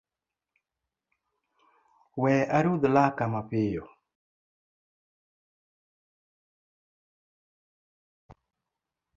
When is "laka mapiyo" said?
2.95-3.83